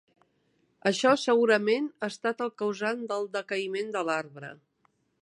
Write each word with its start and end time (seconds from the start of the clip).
Això 0.91 1.11
segurament 1.25 1.91
ha 2.01 2.09
estat 2.15 2.43
el 2.47 2.51
causant 2.65 3.07
del 3.13 3.31
decaïment 3.39 3.97
de 3.99 4.07
l'arbre. 4.09 4.55